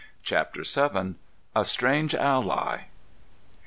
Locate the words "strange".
1.63-2.15